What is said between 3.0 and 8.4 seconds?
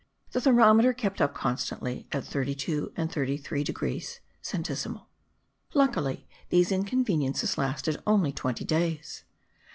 33 degrees (centesimal.) Luckily these inconveniences lasted only